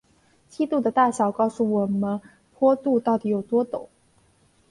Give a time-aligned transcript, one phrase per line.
[0.49, 2.19] 梯度的大小告诉我们
[2.55, 3.87] 坡度到底有多陡。